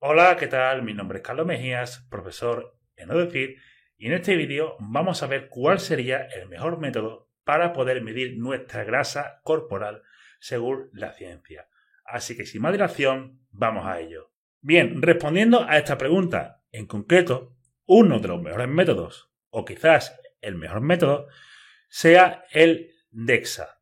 Hola, 0.00 0.36
¿qué 0.38 0.46
tal? 0.46 0.84
Mi 0.84 0.94
nombre 0.94 1.18
es 1.18 1.24
Carlos 1.24 1.44
Mejías, 1.44 2.06
profesor 2.08 2.78
en 2.94 3.10
ODEFIT, 3.10 3.58
y 3.96 4.06
en 4.06 4.12
este 4.12 4.36
vídeo 4.36 4.76
vamos 4.78 5.24
a 5.24 5.26
ver 5.26 5.48
cuál 5.48 5.80
sería 5.80 6.20
el 6.36 6.48
mejor 6.48 6.78
método 6.78 7.28
para 7.42 7.72
poder 7.72 8.00
medir 8.00 8.38
nuestra 8.38 8.84
grasa 8.84 9.40
corporal 9.42 10.04
según 10.38 10.88
la 10.92 11.14
ciencia. 11.14 11.68
Así 12.04 12.36
que 12.36 12.46
sin 12.46 12.62
más 12.62 12.70
dilación, 12.70 13.40
vamos 13.50 13.86
a 13.86 13.98
ello. 13.98 14.30
Bien, 14.60 15.02
respondiendo 15.02 15.68
a 15.68 15.76
esta 15.78 15.98
pregunta, 15.98 16.62
en 16.70 16.86
concreto, 16.86 17.56
uno 17.84 18.20
de 18.20 18.28
los 18.28 18.40
mejores 18.40 18.68
métodos, 18.68 19.32
o 19.50 19.64
quizás 19.64 20.16
el 20.40 20.54
mejor 20.54 20.80
método, 20.80 21.26
sea 21.88 22.44
el 22.52 22.92
DEXA. 23.10 23.80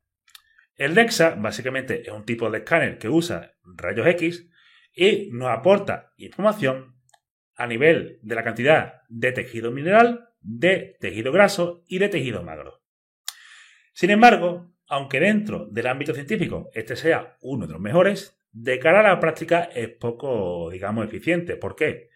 El 0.76 0.94
DEXA 0.94 1.34
básicamente 1.34 2.00
es 2.00 2.08
un 2.08 2.24
tipo 2.24 2.50
de 2.50 2.58
escáner 2.60 2.96
que 2.96 3.10
usa 3.10 3.52
rayos 3.62 4.06
X 4.06 4.48
y 4.96 5.28
nos 5.30 5.50
aporta 5.50 6.12
información 6.16 6.96
a 7.54 7.66
nivel 7.66 8.18
de 8.22 8.34
la 8.34 8.42
cantidad 8.42 9.02
de 9.08 9.30
tejido 9.30 9.70
mineral, 9.70 10.30
de 10.40 10.96
tejido 10.98 11.30
graso 11.30 11.84
y 11.86 11.98
de 11.98 12.08
tejido 12.08 12.42
magro. 12.42 12.82
Sin 13.92 14.10
embargo, 14.10 14.74
aunque 14.88 15.20
dentro 15.20 15.66
del 15.66 15.86
ámbito 15.86 16.14
científico 16.14 16.70
este 16.74 16.96
sea 16.96 17.36
uno 17.40 17.66
de 17.66 17.74
los 17.74 17.82
mejores, 17.82 18.36
de 18.52 18.78
cara 18.78 19.00
a 19.00 19.14
la 19.14 19.20
práctica 19.20 19.64
es 19.64 19.90
poco, 19.90 20.70
digamos, 20.70 21.04
eficiente. 21.04 21.56
¿Por 21.56 21.76
qué? 21.76 22.08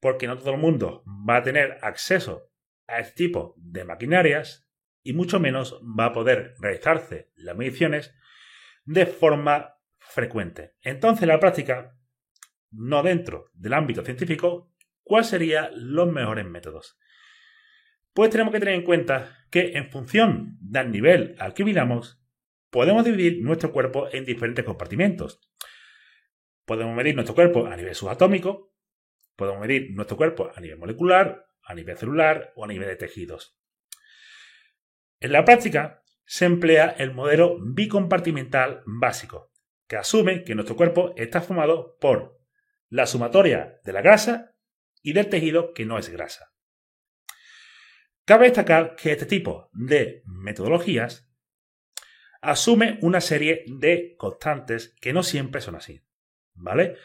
Porque 0.00 0.26
no 0.26 0.36
todo 0.36 0.50
el 0.50 0.60
mundo 0.60 1.04
va 1.06 1.36
a 1.36 1.42
tener 1.42 1.78
acceso 1.82 2.50
a 2.88 2.98
este 2.98 3.14
tipo 3.14 3.54
de 3.56 3.84
maquinarias 3.84 4.68
y 5.04 5.12
mucho 5.12 5.38
menos 5.38 5.80
va 5.82 6.06
a 6.06 6.12
poder 6.12 6.54
realizarse 6.58 7.30
las 7.36 7.56
mediciones 7.56 8.16
de 8.84 9.06
forma 9.06 9.73
frecuente. 10.14 10.74
Entonces, 10.82 11.24
en 11.24 11.28
la 11.28 11.40
práctica, 11.40 11.98
no 12.70 13.02
dentro 13.02 13.50
del 13.52 13.74
ámbito 13.74 14.04
científico, 14.04 14.72
¿cuáles 15.02 15.28
serían 15.28 15.70
los 15.74 16.10
mejores 16.10 16.46
métodos? 16.46 16.98
Pues 18.12 18.30
tenemos 18.30 18.52
que 18.52 18.60
tener 18.60 18.74
en 18.74 18.84
cuenta 18.84 19.46
que 19.50 19.72
en 19.76 19.90
función 19.90 20.56
del 20.60 20.90
nivel 20.90 21.34
al 21.38 21.52
que 21.52 21.64
miramos, 21.64 22.20
podemos 22.70 23.04
dividir 23.04 23.42
nuestro 23.42 23.72
cuerpo 23.72 24.08
en 24.12 24.24
diferentes 24.24 24.64
compartimentos. 24.64 25.40
Podemos 26.64 26.96
medir 26.96 27.14
nuestro 27.14 27.34
cuerpo 27.34 27.66
a 27.66 27.76
nivel 27.76 27.94
subatómico, 27.94 28.72
podemos 29.36 29.60
medir 29.60 29.92
nuestro 29.94 30.16
cuerpo 30.16 30.50
a 30.54 30.60
nivel 30.60 30.78
molecular, 30.78 31.44
a 31.62 31.74
nivel 31.74 31.96
celular 31.96 32.52
o 32.56 32.64
a 32.64 32.68
nivel 32.68 32.88
de 32.88 32.96
tejidos. 32.96 33.58
En 35.20 35.32
la 35.32 35.44
práctica 35.44 36.02
se 36.24 36.44
emplea 36.46 36.94
el 36.98 37.12
modelo 37.12 37.58
bicompartimental 37.60 38.82
básico, 38.86 39.52
que 39.86 39.96
asume 39.96 40.44
que 40.44 40.54
nuestro 40.54 40.76
cuerpo 40.76 41.14
está 41.16 41.40
formado 41.40 41.96
por 42.00 42.40
la 42.88 43.06
sumatoria 43.06 43.80
de 43.84 43.92
la 43.92 44.02
grasa 44.02 44.54
y 45.02 45.12
del 45.12 45.28
tejido 45.28 45.72
que 45.74 45.84
no 45.84 45.98
es 45.98 46.08
grasa. 46.08 46.52
Cabe 48.24 48.46
destacar 48.46 48.96
que 48.96 49.12
este 49.12 49.26
tipo 49.26 49.68
de 49.72 50.22
metodologías 50.24 51.28
asume 52.40 52.98
una 53.02 53.20
serie 53.20 53.64
de 53.66 54.14
constantes 54.16 54.96
que 55.00 55.12
no 55.12 55.22
siempre 55.22 55.60
son 55.60 55.76
así. 55.76 56.02
¿Vale? 56.54 56.96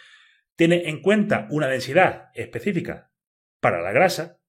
Tiene 0.55 0.89
en 0.89 1.01
cuenta 1.01 1.47
una 1.49 1.67
densidad 1.67 2.29
específica 2.33 3.11
para 3.59 3.81
la 3.81 3.91
grasa. 3.91 4.39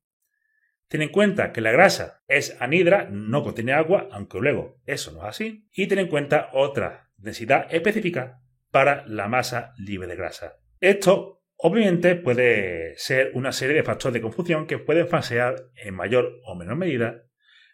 Tiene 0.88 1.06
en 1.06 1.12
cuenta 1.12 1.52
que 1.52 1.60
la 1.60 1.72
grasa 1.72 2.22
es 2.26 2.56
anhidra, 2.60 3.08
no 3.10 3.42
contiene 3.42 3.72
agua, 3.72 4.08
aunque 4.12 4.38
luego 4.38 4.80
eso 4.86 5.12
no 5.12 5.20
es 5.20 5.26
así. 5.26 5.68
Y 5.72 5.86
tiene 5.86 6.02
en 6.02 6.08
cuenta 6.08 6.50
otra 6.52 7.09
densidad 7.20 7.66
específica 7.70 8.40
para 8.70 9.06
la 9.06 9.28
masa 9.28 9.74
libre 9.76 10.08
de 10.08 10.16
grasa. 10.16 10.56
Esto 10.80 11.42
obviamente 11.56 12.16
puede 12.16 12.96
ser 12.96 13.32
una 13.34 13.52
serie 13.52 13.76
de 13.76 13.82
factores 13.82 14.14
de 14.14 14.20
confusión 14.20 14.66
que 14.66 14.78
pueden 14.78 15.08
falsear 15.08 15.70
en 15.74 15.94
mayor 15.94 16.40
o 16.44 16.54
menor 16.54 16.76
medida 16.76 17.24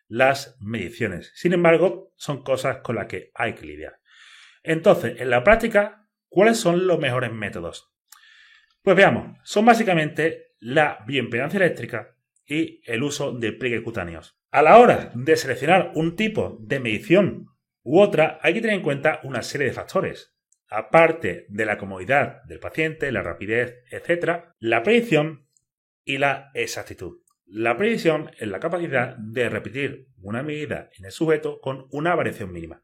las 0.08 0.56
mediciones. 0.61 1.33
Sin 1.34 1.53
embargo, 1.53 2.12
son 2.16 2.43
cosas 2.43 2.78
con 2.78 2.97
las 2.97 3.06
que 3.06 3.31
hay 3.34 3.54
que 3.54 3.66
lidiar. 3.66 4.00
Entonces, 4.62 5.21
en 5.21 5.31
la 5.31 5.44
práctica, 5.44 6.09
¿cuáles 6.28 6.59
son 6.59 6.87
los 6.87 6.98
mejores 6.98 7.32
métodos? 7.32 7.92
Pues 8.82 8.97
veamos, 8.97 9.38
son 9.44 9.65
básicamente 9.65 10.54
la 10.59 11.04
bioimpedancia 11.06 11.59
eléctrica 11.59 12.16
y 12.44 12.81
el 12.84 13.03
uso 13.03 13.32
de 13.32 13.53
pliegues 13.53 13.82
cutáneos. 13.82 14.38
A 14.50 14.62
la 14.62 14.78
hora 14.78 15.10
de 15.15 15.37
seleccionar 15.37 15.92
un 15.94 16.16
tipo 16.16 16.56
de 16.60 16.81
medición 16.81 17.48
u 17.88 18.00
otra, 18.00 18.41
hay 18.42 18.52
que 18.52 18.60
tener 18.60 18.74
en 18.74 18.82
cuenta 18.82 19.20
una 19.22 19.42
serie 19.42 19.69
de 19.69 19.72
factores. 19.72 20.34
Aparte 20.69 21.47
de 21.48 21.64
la 21.64 21.78
comodidad 21.78 22.42
del 22.42 22.58
paciente, 22.58 23.12
la 23.12 23.22
rapidez, 23.22 23.84
etc., 23.92 24.54
la 24.58 24.82
predicción 24.82 25.48
y 26.04 26.19
la 26.19 26.50
exactitud. 26.54 27.20
La 27.44 27.76
predicción 27.76 28.32
es 28.38 28.48
la 28.48 28.58
capacidad 28.58 29.16
de 29.19 29.48
repetir 29.48 30.08
una 30.16 30.42
medida 30.42 30.91
en 30.98 31.04
el 31.04 31.12
sujeto 31.12 31.60
con 31.60 31.86
una 31.92 32.16
variación 32.16 32.50
mínima. 32.50 32.82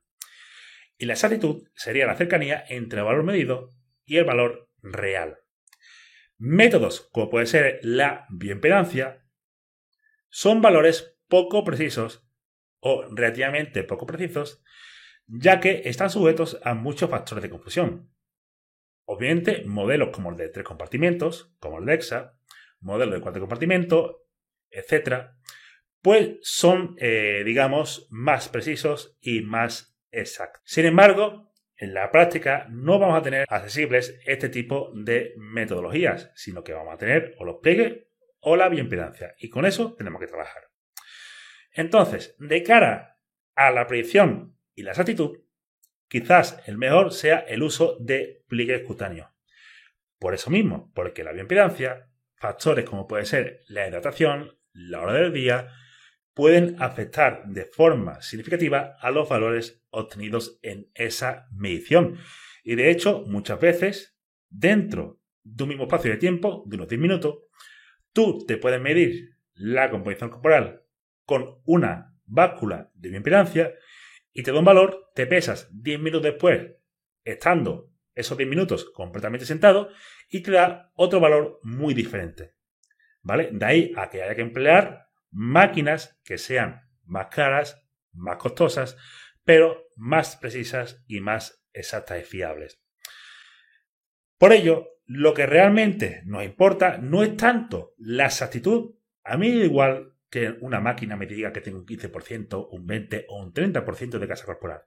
Y 0.97 1.07
la 1.07 1.15
exactitud 1.15 1.69
sería 1.75 2.07
la 2.07 2.15
cercanía 2.15 2.65
entre 2.69 3.01
el 3.01 3.05
valor 3.05 3.25
medido 3.25 3.71
y 4.05 4.19
el 4.19 4.25
valor 4.25 4.71
real. 4.83 5.39
Métodos 6.39 7.09
como 7.11 7.29
puede 7.29 7.47
ser 7.47 7.81
la 7.83 8.27
bioimpedancia 8.31 9.27
son 10.29 10.63
valores 10.63 11.19
poco 11.27 11.65
precisos 11.65 12.25
o 12.79 13.05
relativamente 13.13 13.83
poco 13.83 14.07
precisos 14.07 14.63
ya 15.27 15.61
que 15.61 15.83
están 15.85 16.11
sujetos 16.11 16.61
a 16.65 16.75
muchos 16.75 17.11
factores 17.11 17.43
de 17.43 17.51
confusión. 17.51 18.11
Obviamente, 19.05 19.65
modelos 19.67 20.11
como 20.11 20.31
el 20.31 20.37
de 20.37 20.49
tres 20.49 20.65
compartimentos, 20.65 21.55
como 21.59 21.79
el 21.79 21.87
de 21.87 21.95
EXA, 21.95 22.39
modelos 22.81 23.15
de 23.15 23.21
cuatro 23.21 23.41
compartimentos, 23.41 24.17
etc., 24.71 25.31
pues 26.01 26.39
son, 26.43 26.97
eh, 26.99 27.43
digamos, 27.45 28.09
más 28.11 28.49
precisos 28.49 29.17
y 29.21 29.43
más 29.43 29.97
exactos. 30.11 30.63
Sin 30.65 30.85
embargo, 30.87 31.53
en 31.77 31.95
la 31.95 32.11
práctica 32.11 32.67
no 32.71 32.99
vamos 32.99 33.19
a 33.19 33.23
tener 33.23 33.45
accesibles 33.49 34.19
este 34.27 34.49
tipo 34.49 34.93
de 34.95 35.35
metodologías, 35.37 36.31
sino 36.35 36.63
que 36.63 36.73
vamos 36.73 36.95
a 36.95 36.99
tener 36.99 37.35
o 37.39 37.45
los 37.45 37.57
pliegues 37.63 38.07
o 38.41 38.57
la 38.57 38.69
bioimpedancia. 38.69 39.35
Y 39.39 39.49
con 39.49 39.65
eso 39.65 39.95
tenemos 39.95 40.21
que 40.21 40.27
trabajar. 40.27 40.65
Entonces, 41.73 42.37
de 42.39 42.63
cara 42.63 43.19
a 43.55 43.71
la 43.71 43.87
predicción 43.87 44.57
y 44.75 44.83
la 44.83 44.91
exactitud, 44.91 45.39
quizás 46.09 46.63
el 46.67 46.79
mejor 46.79 47.13
sea 47.13 47.39
el 47.39 47.63
uso 47.63 47.97
de 48.01 48.45
pliegues 48.49 48.83
cutáneos. 48.83 49.29
Por 50.19 50.35
eso 50.35 50.51
mismo, 50.51 50.93
porque 50.95 51.25
la 51.25 51.33
bioimpedancia, 51.33 52.09
factores 52.37 52.85
como 52.85 53.07
puede 53.07 53.25
ser 53.27 53.61
la 53.69 53.89
hidratación, 53.89 54.59
la 54.73 55.01
hora 55.01 55.15
del 55.15 55.33
día, 55.33 55.69
pueden 56.35 56.77
afectar 56.81 57.45
de 57.47 57.67
forma 57.67 58.21
significativa 58.23 58.97
a 59.01 59.11
los 59.11 59.29
valores 59.29 59.85
obtenidos 59.91 60.59
en 60.63 60.91
esa 60.95 61.49
medición. 61.53 62.19
Y 62.65 62.75
de 62.75 62.91
hecho, 62.91 63.25
muchas 63.27 63.61
veces, 63.61 64.17
dentro 64.49 65.21
de 65.43 65.65
un 65.65 65.69
mismo 65.71 65.85
espacio 65.85 66.13
de 66.13 66.17
tiempo, 66.19 66.63
de 66.67 66.77
unos 66.77 66.89
10 66.89 67.01
minutos, 67.01 67.39
tú 68.13 68.45
te 68.47 68.57
puedes 68.57 68.81
medir 68.81 69.37
la 69.55 69.91
composición 69.91 70.31
corporal 70.31 70.85
con 71.25 71.61
una 71.65 72.15
báscula 72.25 72.91
de 72.95 73.11
bioimpedancia 73.11 73.75
y 74.33 74.43
te 74.43 74.53
da 74.53 74.59
un 74.59 74.65
valor, 74.65 75.11
te 75.15 75.27
pesas 75.27 75.69
10 75.73 76.01
minutos 76.01 76.23
después, 76.23 76.73
estando 77.25 77.91
esos 78.15 78.37
10 78.37 78.49
minutos 78.49 78.91
completamente 78.91 79.47
sentado, 79.47 79.91
y 80.29 80.43
te 80.43 80.53
da 80.53 80.91
otro 80.95 81.21
valor 81.21 81.61
muy 81.63 81.95
diferente. 81.95 82.55
¿Vale? 83.23 83.51
De 83.53 83.65
ahí 83.65 83.93
a 83.97 84.11
que 84.11 84.23
haya 84.23 84.35
que 84.35 84.43
emplear 84.43 85.07
máquinas 85.31 86.21
que 86.25 86.39
sean 86.39 86.83
más 87.05 87.29
caras, 87.29 87.87
más 88.13 88.37
costosas, 88.37 88.97
pero 89.45 89.89
más 89.97 90.37
precisas 90.37 91.05
y 91.07 91.21
más 91.21 91.65
exactas 91.73 92.21
y 92.21 92.25
fiables. 92.25 92.83
Por 94.39 94.53
ello, 94.53 94.89
lo 95.07 95.35
que 95.35 95.47
realmente 95.47 96.23
nos 96.25 96.45
importa 96.45 96.99
no 96.99 97.23
es 97.23 97.37
tanto 97.37 97.95
la 97.99 98.27
exactitud. 98.27 98.97
A 99.25 99.37
mí 99.37 99.49
igual 99.49 100.12
que 100.33 100.57
una 100.63 100.81
máquina 100.81 101.15
me 101.15 101.27
diga 101.27 101.53
que 101.53 101.61
tengo 101.61 101.79
un 101.79 101.85
15%, 101.85 102.69
un 102.71 102.89
20% 102.89 103.27
o 103.29 103.43
un 103.43 103.53
30% 103.53 104.19
de 104.19 104.27
grasa 104.27 104.47
corporal. 104.47 104.81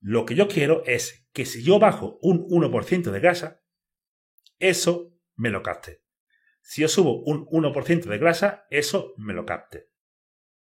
Lo 0.00 0.26
que 0.26 0.34
yo 0.34 0.48
quiero 0.48 0.82
es 0.86 1.28
que 1.32 1.46
si 1.46 1.62
yo 1.62 1.78
bajo 1.78 2.18
un 2.20 2.44
1% 2.48 3.12
de 3.12 3.20
grasa, 3.20 3.62
eso 4.58 5.16
me 5.36 5.50
lo 5.50 5.62
capte. 5.62 6.02
Si 6.62 6.80
yo 6.80 6.88
subo 6.88 7.22
un 7.22 7.46
1% 7.46 8.02
de 8.06 8.18
grasa, 8.18 8.66
eso 8.70 9.14
me 9.18 9.34
lo 9.34 9.46
capte. 9.46 9.88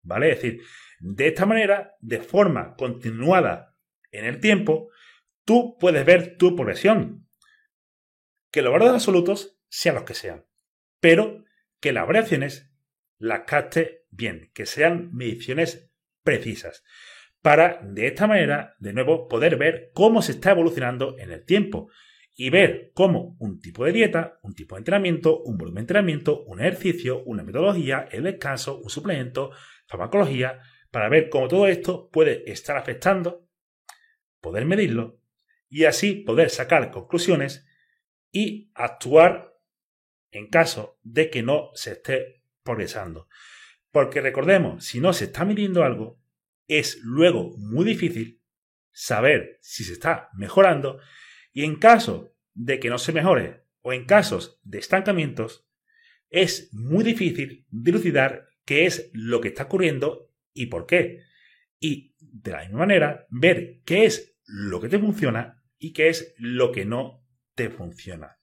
¿Vale? 0.02 0.32
Es 0.32 0.42
decir, 0.42 0.62
de 0.98 1.28
esta 1.28 1.46
manera, 1.46 1.96
de 2.00 2.20
forma 2.20 2.74
continuada 2.76 3.74
en 4.10 4.26
el 4.26 4.40
tiempo, 4.40 4.90
tú 5.46 5.78
puedes 5.80 6.04
ver 6.04 6.36
tu 6.36 6.54
progresión. 6.54 7.26
Que 8.50 8.60
los 8.60 8.70
valores 8.70 8.92
absolutos 8.92 9.58
sean 9.70 9.94
los 9.94 10.04
que 10.04 10.12
sean, 10.12 10.44
pero 11.00 11.42
que 11.80 11.94
las 11.94 12.06
variaciones 12.06 12.69
las 13.20 13.42
capte 13.46 14.06
bien, 14.10 14.50
que 14.52 14.66
sean 14.66 15.14
mediciones 15.14 15.92
precisas, 16.24 16.82
para 17.42 17.80
de 17.82 18.08
esta 18.08 18.26
manera, 18.26 18.74
de 18.80 18.92
nuevo, 18.92 19.28
poder 19.28 19.56
ver 19.56 19.90
cómo 19.94 20.20
se 20.22 20.32
está 20.32 20.50
evolucionando 20.50 21.16
en 21.18 21.30
el 21.30 21.44
tiempo 21.44 21.90
y 22.34 22.50
ver 22.50 22.90
cómo 22.94 23.36
un 23.38 23.60
tipo 23.60 23.84
de 23.84 23.92
dieta, 23.92 24.38
un 24.42 24.54
tipo 24.54 24.74
de 24.74 24.80
entrenamiento, 24.80 25.42
un 25.42 25.58
volumen 25.58 25.76
de 25.76 25.80
entrenamiento, 25.82 26.42
un 26.44 26.60
ejercicio, 26.60 27.22
una 27.24 27.42
metodología, 27.42 28.08
el 28.10 28.24
descanso, 28.24 28.78
un 28.78 28.90
suplemento, 28.90 29.50
farmacología, 29.86 30.60
para 30.90 31.08
ver 31.08 31.28
cómo 31.28 31.48
todo 31.48 31.66
esto 31.66 32.08
puede 32.10 32.50
estar 32.50 32.76
afectando, 32.76 33.46
poder 34.40 34.64
medirlo 34.64 35.20
y 35.68 35.84
así 35.84 36.14
poder 36.14 36.50
sacar 36.50 36.90
conclusiones 36.90 37.66
y 38.32 38.70
actuar 38.74 39.54
en 40.30 40.48
caso 40.48 40.98
de 41.02 41.30
que 41.30 41.42
no 41.42 41.70
se 41.74 41.92
esté 41.92 42.39
progresando. 42.70 43.28
Porque 43.90 44.20
recordemos, 44.20 44.84
si 44.84 45.00
no 45.00 45.12
se 45.12 45.24
está 45.24 45.44
midiendo 45.44 45.82
algo, 45.82 46.20
es 46.68 47.00
luego 47.02 47.56
muy 47.58 47.84
difícil 47.84 48.40
saber 48.92 49.58
si 49.60 49.82
se 49.82 49.94
está 49.94 50.28
mejorando 50.34 51.00
y 51.52 51.64
en 51.64 51.76
caso 51.76 52.36
de 52.54 52.78
que 52.78 52.88
no 52.88 52.98
se 52.98 53.12
mejore 53.12 53.64
o 53.82 53.92
en 53.92 54.04
casos 54.04 54.60
de 54.62 54.78
estancamientos, 54.78 55.66
es 56.28 56.72
muy 56.72 57.02
difícil 57.02 57.66
dilucidar 57.70 58.48
qué 58.64 58.86
es 58.86 59.10
lo 59.12 59.40
que 59.40 59.48
está 59.48 59.64
ocurriendo 59.64 60.30
y 60.52 60.66
por 60.66 60.86
qué. 60.86 61.24
Y 61.80 62.14
de 62.20 62.52
la 62.52 62.60
misma 62.60 62.80
manera, 62.80 63.26
ver 63.30 63.80
qué 63.84 64.04
es 64.04 64.36
lo 64.44 64.80
que 64.80 64.88
te 64.88 64.98
funciona 64.98 65.60
y 65.78 65.92
qué 65.92 66.08
es 66.08 66.34
lo 66.38 66.70
que 66.70 66.84
no 66.84 67.26
te 67.56 67.68
funciona. 67.70 68.38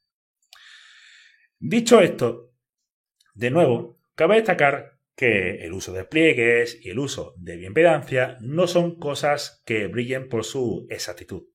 Dicho 1.60 2.02
esto, 2.02 2.52
de 3.36 3.52
nuevo, 3.52 3.97
cabe 4.18 4.36
destacar 4.36 5.00
que 5.16 5.66
el 5.66 5.72
uso 5.72 5.94
de 5.94 6.04
pliegues 6.04 6.78
y 6.84 6.90
el 6.90 7.00
uso 7.00 7.34
de 7.38 7.56
bienpedancia 7.56 8.38
no 8.42 8.68
son 8.68 9.00
cosas 9.00 9.64
que 9.66 9.88
brillen 9.88 10.28
por 10.28 10.44
su 10.44 10.86
exactitud 10.90 11.48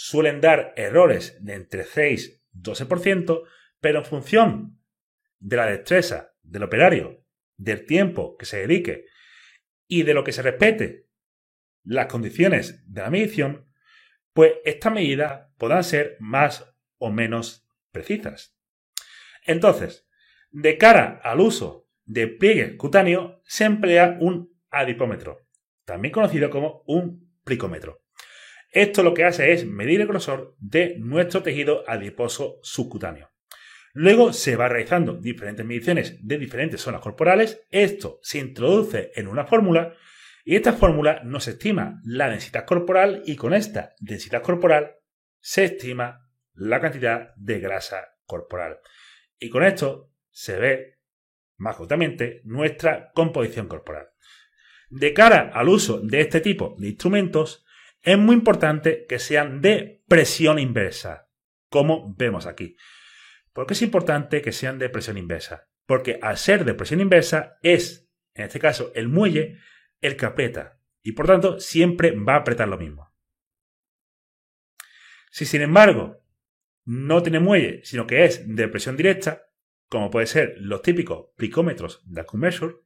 suelen 0.00 0.40
dar 0.40 0.74
errores 0.76 1.44
de 1.44 1.54
entre 1.54 1.82
6 1.82 2.44
y 2.52 2.58
12%, 2.60 3.42
pero 3.80 3.98
en 3.98 4.04
función 4.04 4.80
de 5.40 5.56
la 5.56 5.66
destreza 5.66 6.36
del 6.42 6.62
operario, 6.62 7.26
del 7.56 7.84
tiempo 7.84 8.36
que 8.36 8.46
se 8.46 8.58
dedique 8.58 9.06
y 9.88 10.04
de 10.04 10.14
lo 10.14 10.22
que 10.22 10.30
se 10.30 10.42
respete 10.42 11.08
las 11.82 12.06
condiciones 12.06 12.84
de 12.86 13.02
la 13.02 13.10
medición, 13.10 13.72
pues 14.32 14.52
estas 14.64 14.92
medidas 14.92 15.48
podrán 15.58 15.82
ser 15.82 16.16
más 16.20 16.72
o 16.98 17.10
menos 17.10 17.68
precisas. 17.90 18.56
Entonces, 19.46 20.07
de 20.50 20.78
cara 20.78 21.20
al 21.22 21.40
uso 21.40 21.88
de 22.04 22.26
pliegue 22.26 22.76
cutáneo, 22.76 23.40
se 23.44 23.64
emplea 23.64 24.16
un 24.20 24.50
adipómetro, 24.70 25.46
también 25.84 26.12
conocido 26.12 26.50
como 26.50 26.82
un 26.86 27.30
plicómetro. 27.44 28.02
Esto 28.70 29.02
lo 29.02 29.14
que 29.14 29.24
hace 29.24 29.52
es 29.52 29.66
medir 29.66 30.00
el 30.00 30.06
grosor 30.06 30.54
de 30.58 30.96
nuestro 30.98 31.42
tejido 31.42 31.84
adiposo 31.86 32.58
subcutáneo. 32.62 33.30
Luego 33.94 34.32
se 34.32 34.56
va 34.56 34.68
realizando 34.68 35.14
diferentes 35.14 35.64
mediciones 35.64 36.18
de 36.26 36.38
diferentes 36.38 36.80
zonas 36.80 37.00
corporales. 37.00 37.62
Esto 37.70 38.20
se 38.22 38.38
introduce 38.38 39.10
en 39.14 39.26
una 39.26 39.46
fórmula 39.46 39.94
y 40.44 40.56
esta 40.56 40.74
fórmula 40.74 41.22
nos 41.24 41.48
estima 41.48 42.00
la 42.04 42.28
densidad 42.28 42.64
corporal 42.64 43.22
y 43.26 43.36
con 43.36 43.54
esta 43.54 43.94
densidad 43.98 44.42
corporal 44.42 44.96
se 45.40 45.64
estima 45.64 46.30
la 46.52 46.80
cantidad 46.80 47.34
de 47.36 47.60
grasa 47.60 48.16
corporal. 48.24 48.78
Y 49.38 49.48
con 49.50 49.64
esto 49.64 50.12
se 50.30 50.58
ve 50.58 50.98
más 51.56 51.76
justamente 51.76 52.40
nuestra 52.44 53.10
composición 53.12 53.68
corporal. 53.68 54.08
De 54.90 55.12
cara 55.12 55.50
al 55.52 55.68
uso 55.68 56.00
de 56.00 56.20
este 56.20 56.40
tipo 56.40 56.76
de 56.78 56.88
instrumentos, 56.88 57.66
es 58.00 58.16
muy 58.16 58.34
importante 58.34 59.06
que 59.06 59.18
sean 59.18 59.60
de 59.60 60.02
presión 60.08 60.58
inversa, 60.58 61.28
como 61.68 62.14
vemos 62.16 62.46
aquí. 62.46 62.76
¿Por 63.52 63.66
qué 63.66 63.74
es 63.74 63.82
importante 63.82 64.40
que 64.40 64.52
sean 64.52 64.78
de 64.78 64.88
presión 64.88 65.18
inversa? 65.18 65.68
Porque 65.84 66.18
al 66.22 66.38
ser 66.38 66.64
de 66.64 66.74
presión 66.74 67.00
inversa 67.00 67.58
es, 67.62 68.08
en 68.34 68.44
este 68.44 68.60
caso, 68.60 68.92
el 68.94 69.08
muelle 69.08 69.58
el 70.00 70.16
que 70.16 70.26
aprieta 70.26 70.78
y 71.02 71.12
por 71.12 71.26
tanto 71.26 71.58
siempre 71.58 72.12
va 72.12 72.34
a 72.34 72.38
apretar 72.38 72.68
lo 72.68 72.78
mismo. 72.78 73.12
Si 75.30 75.44
sin 75.44 75.62
embargo 75.62 76.22
no 76.84 77.22
tiene 77.22 77.40
muelle, 77.40 77.80
sino 77.84 78.06
que 78.06 78.24
es 78.24 78.54
de 78.54 78.68
presión 78.68 78.96
directa, 78.96 79.47
como 79.88 80.10
puede 80.10 80.26
ser 80.26 80.54
los 80.58 80.82
típicos 80.82 81.28
plicómetros 81.36 82.02
de 82.04 82.20
Acumeasure, 82.20 82.76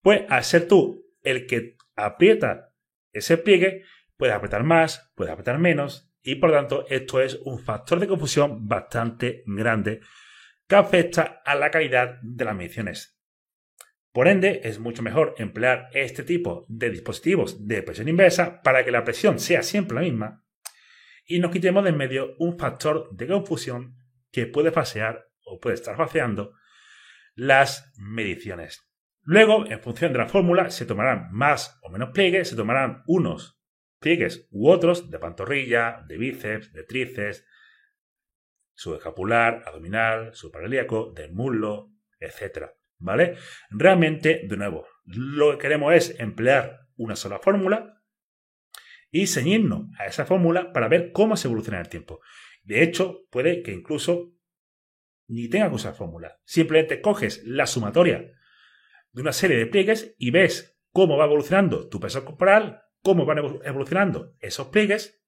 pues 0.00 0.22
al 0.28 0.44
ser 0.44 0.68
tú 0.68 1.06
el 1.22 1.46
que 1.46 1.76
aprieta 1.96 2.72
ese 3.12 3.38
pliegue, 3.38 3.84
Puedes 4.16 4.34
apretar 4.34 4.62
más, 4.62 5.12
puedes 5.14 5.32
apretar 5.32 5.58
menos 5.58 6.10
y 6.22 6.36
por 6.36 6.52
tanto 6.52 6.86
esto 6.88 7.20
es 7.20 7.40
un 7.44 7.58
factor 7.58 7.98
de 7.98 8.06
confusión 8.06 8.68
bastante 8.68 9.42
grande 9.46 10.00
que 10.68 10.76
afecta 10.76 11.42
a 11.44 11.54
la 11.54 11.70
calidad 11.70 12.18
de 12.22 12.44
las 12.44 12.56
mediciones. 12.56 13.20
Por 14.12 14.28
ende, 14.28 14.60
es 14.62 14.78
mucho 14.78 15.02
mejor 15.02 15.34
emplear 15.38 15.88
este 15.92 16.22
tipo 16.22 16.64
de 16.68 16.90
dispositivos 16.90 17.66
de 17.66 17.82
presión 17.82 18.08
inversa 18.08 18.62
para 18.62 18.84
que 18.84 18.92
la 18.92 19.02
presión 19.02 19.40
sea 19.40 19.64
siempre 19.64 19.96
la 19.96 20.02
misma 20.02 20.44
y 21.26 21.40
nos 21.40 21.50
quitemos 21.50 21.82
de 21.82 21.90
en 21.90 21.96
medio 21.96 22.36
un 22.38 22.56
factor 22.56 23.08
de 23.10 23.26
confusión 23.26 23.96
que 24.30 24.46
puede 24.46 24.70
fasear 24.70 25.26
o 25.44 25.60
puede 25.60 25.74
estar 25.74 25.96
faseando 25.96 26.52
las 27.34 27.92
mediciones. 27.96 28.90
Luego, 29.22 29.66
en 29.66 29.80
función 29.80 30.12
de 30.12 30.18
la 30.18 30.28
fórmula, 30.28 30.70
se 30.70 30.86
tomarán 30.86 31.28
más 31.32 31.78
o 31.82 31.90
menos 31.90 32.10
pliegues, 32.10 32.48
se 32.48 32.56
tomarán 32.56 33.02
unos 33.06 33.58
pliegues 33.98 34.48
u 34.50 34.68
otros 34.68 35.10
de 35.10 35.18
pantorrilla, 35.18 36.04
de 36.06 36.18
bíceps, 36.18 36.72
de 36.72 36.84
tríceps, 36.84 37.44
subescapular, 38.74 39.62
abdominal, 39.66 40.34
supraelíaco, 40.34 41.12
de 41.12 41.28
muslo, 41.28 41.90
etc. 42.20 42.70
¿Vale? 42.98 43.36
Realmente, 43.70 44.42
de 44.46 44.56
nuevo, 44.56 44.86
lo 45.04 45.52
que 45.52 45.58
queremos 45.58 45.94
es 45.94 46.20
emplear 46.20 46.80
una 46.96 47.16
sola 47.16 47.38
fórmula 47.38 48.02
y 49.10 49.26
ceñirnos 49.26 49.88
a 49.98 50.06
esa 50.06 50.26
fórmula 50.26 50.72
para 50.72 50.88
ver 50.88 51.12
cómo 51.12 51.36
se 51.36 51.48
evoluciona 51.48 51.80
el 51.80 51.88
tiempo. 51.88 52.20
De 52.62 52.82
hecho, 52.82 53.26
puede 53.30 53.62
que 53.62 53.72
incluso 53.72 54.32
ni 55.26 55.48
tenga 55.48 55.68
que 55.68 55.76
usar 55.76 55.94
fórmula. 55.94 56.40
Simplemente 56.44 57.00
coges 57.00 57.42
la 57.44 57.66
sumatoria 57.66 58.32
de 59.12 59.22
una 59.22 59.32
serie 59.32 59.56
de 59.56 59.66
pliegues 59.66 60.14
y 60.18 60.30
ves 60.30 60.78
cómo 60.92 61.16
va 61.16 61.24
evolucionando 61.24 61.88
tu 61.88 62.00
peso 62.00 62.24
corporal, 62.24 62.82
cómo 63.02 63.26
van 63.26 63.38
evolucionando 63.64 64.34
esos 64.40 64.68
pliegues 64.68 65.22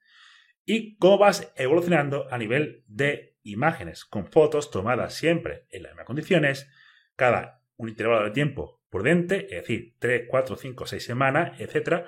y 0.64 0.96
cómo 0.96 1.19
vas 1.19 1.52
evolucionando 1.56 2.26
a 2.31 2.38
nivel 2.38 2.84
de 2.87 3.37
imágenes, 3.43 4.04
con 4.04 4.26
fotos 4.26 4.70
tomadas 4.70 5.14
siempre 5.14 5.67
en 5.70 5.84
las 5.84 5.93
mismas 5.93 6.06
condiciones, 6.06 6.69
cada 7.15 7.62
un 7.76 7.88
intervalo 7.88 8.24
de 8.24 8.32
tiempo 8.32 8.82
prudente, 8.91 9.44
es 9.44 9.62
decir, 9.62 9.94
3, 9.98 10.26
4, 10.29 10.56
5, 10.56 10.86
6 10.86 11.05
semanas, 11.05 11.60
etc. 11.60 12.06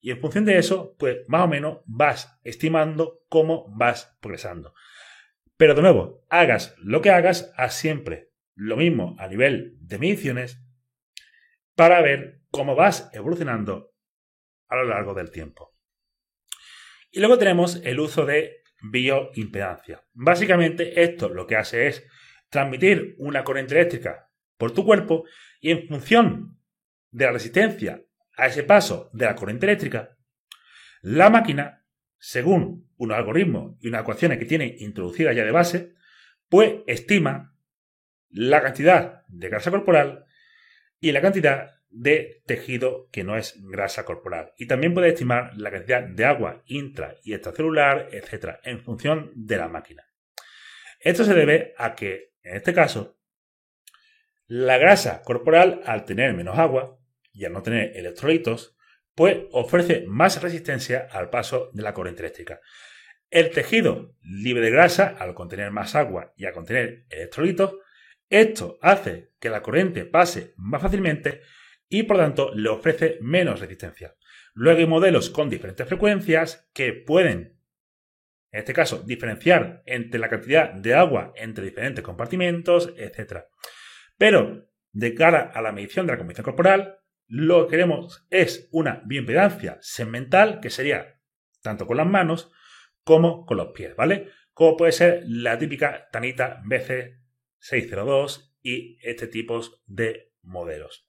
Y 0.00 0.10
en 0.10 0.20
función 0.20 0.44
de 0.44 0.58
eso, 0.58 0.96
pues 0.98 1.18
más 1.28 1.42
o 1.42 1.48
menos 1.48 1.78
vas 1.86 2.38
estimando 2.42 3.22
cómo 3.28 3.66
vas 3.76 4.16
progresando. 4.20 4.74
Pero 5.60 5.74
de 5.74 5.82
nuevo, 5.82 6.24
hagas 6.30 6.74
lo 6.78 7.02
que 7.02 7.10
hagas, 7.10 7.52
haz 7.54 7.74
siempre 7.74 8.30
lo 8.54 8.78
mismo 8.78 9.14
a 9.18 9.28
nivel 9.28 9.76
de 9.82 9.98
mediciones 9.98 10.58
para 11.74 12.00
ver 12.00 12.40
cómo 12.50 12.74
vas 12.74 13.10
evolucionando 13.12 13.92
a 14.68 14.76
lo 14.76 14.84
largo 14.84 15.12
del 15.12 15.30
tiempo. 15.30 15.76
Y 17.10 17.18
luego 17.18 17.36
tenemos 17.36 17.78
el 17.84 18.00
uso 18.00 18.24
de 18.24 18.62
bioimpedancia. 18.80 20.02
Básicamente 20.14 21.02
esto 21.02 21.28
lo 21.28 21.46
que 21.46 21.56
hace 21.56 21.88
es 21.88 22.06
transmitir 22.48 23.16
una 23.18 23.44
corriente 23.44 23.74
eléctrica 23.74 24.30
por 24.56 24.72
tu 24.72 24.82
cuerpo 24.82 25.24
y 25.60 25.72
en 25.72 25.88
función 25.88 26.58
de 27.10 27.26
la 27.26 27.32
resistencia 27.32 28.02
a 28.34 28.46
ese 28.46 28.62
paso 28.62 29.10
de 29.12 29.26
la 29.26 29.34
corriente 29.34 29.66
eléctrica, 29.66 30.16
la 31.02 31.28
máquina, 31.28 31.79
según 32.20 32.88
unos 32.98 33.16
algoritmos 33.16 33.76
y 33.80 33.88
unas 33.88 34.02
ecuaciones 34.02 34.38
que 34.38 34.44
tiene 34.44 34.76
introducidas 34.78 35.34
ya 35.34 35.44
de 35.44 35.50
base, 35.50 35.94
pues 36.48 36.74
estima 36.86 37.56
la 38.28 38.62
cantidad 38.62 39.26
de 39.26 39.48
grasa 39.48 39.70
corporal 39.70 40.26
y 41.00 41.12
la 41.12 41.22
cantidad 41.22 41.70
de 41.88 42.42
tejido 42.46 43.08
que 43.10 43.24
no 43.24 43.36
es 43.36 43.56
grasa 43.62 44.04
corporal. 44.04 44.52
Y 44.58 44.66
también 44.66 44.92
puede 44.94 45.08
estimar 45.08 45.52
la 45.56 45.70
cantidad 45.70 46.02
de 46.02 46.24
agua 46.24 46.62
intra 46.66 47.16
y 47.24 47.32
extracelular, 47.32 48.08
etc., 48.12 48.58
en 48.64 48.80
función 48.80 49.32
de 49.34 49.56
la 49.56 49.68
máquina. 49.68 50.04
Esto 51.00 51.24
se 51.24 51.34
debe 51.34 51.74
a 51.78 51.94
que, 51.94 52.34
en 52.42 52.56
este 52.56 52.74
caso, 52.74 53.18
la 54.46 54.76
grasa 54.76 55.22
corporal, 55.22 55.80
al 55.86 56.04
tener 56.04 56.34
menos 56.34 56.58
agua 56.58 56.98
y 57.32 57.46
al 57.46 57.52
no 57.54 57.62
tener 57.62 57.96
electrolitos, 57.96 58.76
pues 59.14 59.38
ofrece 59.52 60.04
más 60.06 60.42
resistencia 60.42 61.08
al 61.10 61.30
paso 61.30 61.70
de 61.72 61.82
la 61.82 61.94
corriente 61.94 62.22
eléctrica. 62.22 62.60
El 63.30 63.50
tejido 63.50 64.16
libre 64.22 64.62
de 64.62 64.70
grasa, 64.70 65.16
al 65.18 65.34
contener 65.34 65.70
más 65.70 65.94
agua 65.94 66.32
y 66.36 66.46
al 66.46 66.52
contener 66.52 67.06
electrolitos, 67.10 67.76
esto 68.28 68.78
hace 68.80 69.32
que 69.40 69.50
la 69.50 69.62
corriente 69.62 70.04
pase 70.04 70.54
más 70.56 70.82
fácilmente 70.82 71.42
y 71.88 72.04
por 72.04 72.16
tanto 72.16 72.54
le 72.54 72.68
ofrece 72.68 73.18
menos 73.20 73.60
resistencia. 73.60 74.14
Luego 74.54 74.78
hay 74.78 74.86
modelos 74.86 75.30
con 75.30 75.50
diferentes 75.50 75.86
frecuencias 75.86 76.68
que 76.72 76.92
pueden 76.92 77.58
En 78.52 78.60
este 78.60 78.72
caso, 78.72 79.02
diferenciar 79.04 79.82
entre 79.86 80.18
la 80.18 80.28
cantidad 80.28 80.72
de 80.72 80.94
agua 80.94 81.32
entre 81.36 81.64
diferentes 81.64 82.04
compartimentos, 82.04 82.92
etc. 82.96 83.44
Pero, 84.18 84.68
de 84.92 85.14
cara 85.14 85.52
a 85.54 85.62
la 85.62 85.70
medición 85.70 86.06
de 86.06 86.12
la 86.12 86.18
composición 86.18 86.44
corporal, 86.44 86.99
lo 87.30 87.64
que 87.64 87.70
queremos 87.70 88.26
es 88.28 88.68
una 88.72 89.02
bioimpedancia 89.06 89.78
segmental, 89.80 90.58
que 90.60 90.68
sería 90.68 91.20
tanto 91.62 91.86
con 91.86 91.96
las 91.96 92.06
manos 92.06 92.50
como 93.04 93.46
con 93.46 93.56
los 93.56 93.68
pies, 93.68 93.94
¿vale? 93.94 94.30
Como 94.52 94.76
puede 94.76 94.90
ser 94.90 95.22
la 95.26 95.56
típica 95.56 96.08
Tanita 96.10 96.60
BC602 96.64 98.56
y 98.62 98.98
este 99.08 99.28
tipo 99.28 99.60
de 99.86 100.32
modelos. 100.42 101.08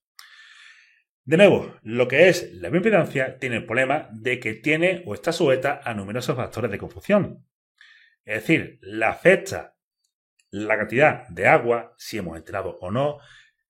De 1.23 1.37
nuevo, 1.37 1.75
lo 1.81 2.07
que 2.07 2.29
es 2.29 2.53
la 2.53 2.69
bioimpedancia 2.69 3.39
tiene 3.39 3.57
el 3.57 3.65
problema 3.65 4.07
de 4.11 4.39
que 4.39 4.53
tiene 4.53 5.01
o 5.07 5.15
está 5.15 5.31
sujeta 5.31 5.81
a 5.83 5.95
numerosos 5.95 6.35
factores 6.35 6.69
de 6.69 6.77
confusión. 6.77 7.47
Es 8.25 8.41
decir, 8.41 8.77
la 8.83 9.09
afecta 9.09 9.75
la 10.51 10.77
cantidad 10.77 11.27
de 11.29 11.47
agua, 11.47 11.95
si 11.97 12.19
hemos 12.19 12.37
entrado 12.37 12.77
o 12.79 12.91
no, 12.91 13.17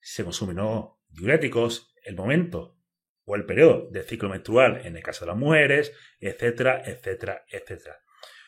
si 0.02 0.16
se 0.16 0.24
consumen 0.26 0.60
o 0.60 1.00
diuréticos, 1.08 1.91
el 2.04 2.16
momento 2.16 2.78
o 3.26 3.36
el 3.36 3.46
periodo 3.46 3.90
de 3.92 4.04
ciclo 4.04 4.30
menstrual 4.30 4.82
en 4.86 4.96
el 4.96 5.04
caso 5.04 5.26
de 5.26 5.32
las 5.32 5.38
mujeres, 5.38 5.94
etcétera, 6.20 6.82
etcétera, 6.86 7.46
etcétera. 7.50 8.00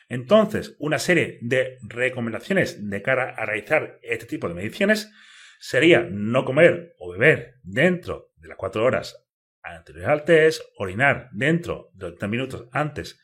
Entonces, 0.09 0.75
una 0.79 0.99
serie 0.99 1.39
de 1.41 1.77
recomendaciones 1.81 2.89
de 2.89 3.01
cara 3.01 3.29
a 3.29 3.45
realizar 3.45 3.99
este 4.01 4.25
tipo 4.25 4.47
de 4.47 4.53
mediciones 4.53 5.11
sería 5.59 6.01
no 6.09 6.43
comer 6.43 6.93
o 6.99 7.11
beber 7.11 7.55
dentro 7.63 8.31
de 8.35 8.49
las 8.49 8.57
4 8.57 8.83
horas 8.83 9.25
anteriores 9.61 10.09
al 10.09 10.25
test, 10.25 10.61
orinar 10.77 11.29
dentro 11.31 11.89
de 11.93 12.07
30 12.07 12.27
minutos 12.27 12.67
antes 12.73 13.19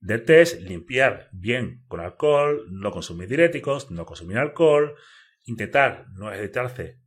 del 0.00 0.24
test, 0.24 0.60
limpiar 0.60 1.28
bien 1.32 1.84
con 1.86 2.00
alcohol, 2.00 2.64
no 2.70 2.90
consumir 2.90 3.28
diuréticos, 3.28 3.90
no 3.90 4.06
consumir 4.06 4.38
alcohol, 4.38 4.94
intentar 5.44 6.06
no 6.14 6.32
ejercitarse 6.32 7.00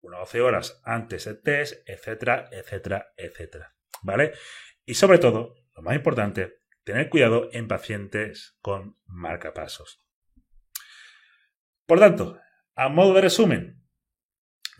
unas 0.00 0.20
12 0.20 0.40
horas 0.40 0.80
antes 0.84 1.24
del 1.24 1.42
test, 1.42 1.88
etcétera, 1.88 2.48
etcétera, 2.52 3.12
etcétera. 3.16 3.74
¿Vale? 4.02 4.32
Y 4.84 4.94
sobre 4.94 5.18
todo, 5.18 5.54
lo 5.74 5.82
más 5.82 5.96
importante, 5.96 6.60
tener 6.84 7.08
cuidado 7.08 7.48
en 7.52 7.66
pacientes 7.66 8.56
con 8.60 8.98
marcapasos. 9.06 10.04
Por 11.86 11.98
tanto, 11.98 12.38
a 12.74 12.88
modo 12.88 13.14
de 13.14 13.22
resumen, 13.22 13.82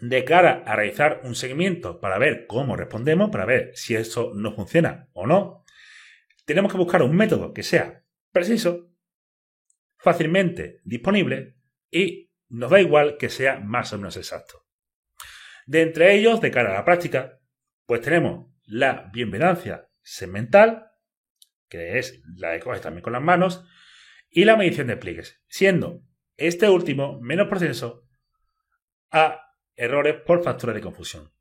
de 0.01 0.25
cara 0.25 0.63
a 0.67 0.77
realizar 0.77 1.21
un 1.25 1.35
seguimiento 1.35 2.01
para 2.01 2.19
ver 2.19 2.47
cómo 2.47 2.77
respondemos, 2.77 3.31
para 3.31 3.47
ver 3.47 3.71
si 3.75 3.95
eso 3.95 4.33
no 4.35 4.55
funciona 4.55 5.09
o 5.13 5.27
no, 5.27 5.65
tenemos 6.45 6.71
que 6.71 6.79
buscar 6.79 7.03
un 7.03 7.17
método 7.17 7.53
que 7.53 7.63
sea 7.63 8.05
preciso, 8.31 8.93
fácilmente 9.97 10.81
disponible 10.85 11.57
y 11.91 12.31
nos 12.49 12.71
da 12.71 12.81
igual 12.81 13.17
que 13.17 13.29
sea 13.29 13.59
más 13.61 13.93
o 13.93 13.99
menos 13.99 14.17
exacto. 14.17 14.66
De 15.67 15.83
entre 15.83 16.15
ellos, 16.15 16.41
de 16.41 16.51
cara 16.51 16.71
a 16.71 16.75
la 16.75 16.85
práctica, 16.85 17.41
pues 17.87 18.01
tenemos 18.01 18.47
la 18.65 19.11
bioimpedancia 19.13 19.89
segmental, 20.01 20.93
que 21.69 21.99
es 21.99 22.23
la 22.37 22.51
de 22.51 22.61
coger 22.61 22.81
también 22.81 23.03
con 23.03 23.13
las 23.13 23.23
manos, 23.23 23.65
y 24.31 24.45
la 24.45 24.57
medición 24.57 24.87
de 24.87 24.97
pliegues, 24.97 25.43
siendo 25.49 26.03
este 26.37 26.69
último 26.69 27.21
menos 27.21 27.49
proceso 27.49 28.05
a 29.11 29.41
errores 29.75 30.17
por 30.25 30.45
factores 30.45 30.77
de 30.77 30.83
confusión. 30.83 31.33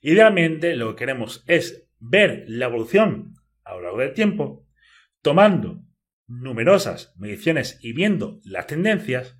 Idealmente 0.00 0.74
lo 0.74 0.90
que 0.90 1.00
queremos 1.00 1.44
es 1.46 1.88
ver 1.98 2.44
la 2.48 2.66
evolución 2.66 3.34
a 3.62 3.74
lo 3.74 3.82
largo 3.82 3.98
del 3.98 4.14
tiempo, 4.14 4.66
tomando 5.22 5.82
numerosas 6.26 7.14
mediciones 7.18 7.78
y 7.82 7.92
viendo 7.92 8.40
las 8.44 8.66
tendencias, 8.66 9.36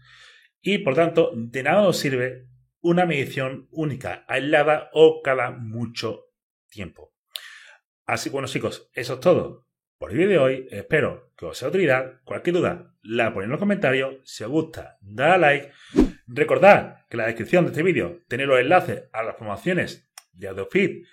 y 0.60 0.78
por 0.78 0.94
tanto 0.94 1.32
de 1.34 1.62
nada 1.62 1.82
nos 1.82 1.98
sirve 1.98 2.49
una 2.80 3.06
medición 3.06 3.68
única, 3.70 4.24
aislada 4.28 4.90
o 4.92 5.22
cada 5.22 5.50
mucho 5.50 6.26
tiempo. 6.68 7.14
Así 8.06 8.30
que 8.30 8.32
bueno 8.32 8.48
chicos, 8.48 8.90
eso 8.94 9.14
es 9.14 9.20
todo 9.20 9.66
por 9.98 10.10
el 10.10 10.16
vídeo 10.16 10.30
de 10.30 10.38
hoy. 10.38 10.68
Espero 10.70 11.32
que 11.36 11.46
os 11.46 11.58
sea 11.58 11.66
de 11.66 11.76
utilidad. 11.76 12.20
Cualquier 12.24 12.56
duda 12.56 12.96
la 13.02 13.32
ponéis 13.32 13.46
en 13.46 13.50
los 13.50 13.60
comentarios. 13.60 14.16
Si 14.24 14.42
os 14.42 14.50
gusta, 14.50 14.98
dale 15.00 15.34
a 15.34 15.38
like. 15.38 15.72
Recordad 16.26 17.06
que 17.08 17.16
en 17.16 17.18
la 17.18 17.26
descripción 17.26 17.64
de 17.64 17.70
este 17.70 17.82
vídeo 17.82 18.20
tenéis 18.26 18.48
los 18.48 18.60
enlaces 18.60 19.04
a 19.12 19.22
las 19.22 19.36
formaciones 19.36 20.10
de 20.32 20.48
AudioFit 20.48 21.06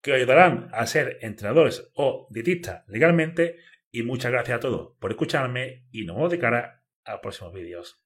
que 0.00 0.10
os 0.10 0.16
ayudarán 0.16 0.68
a 0.72 0.86
ser 0.86 1.18
entrenadores 1.22 1.90
o 1.94 2.26
dietistas 2.30 2.84
legalmente. 2.88 3.58
Y 3.90 4.02
muchas 4.02 4.32
gracias 4.32 4.56
a 4.56 4.60
todos 4.60 4.96
por 4.98 5.10
escucharme 5.10 5.86
y 5.92 6.04
nos 6.04 6.16
vemos 6.16 6.30
de 6.30 6.38
cara 6.38 6.84
a 7.04 7.20
próximos 7.20 7.52
vídeos. 7.52 8.02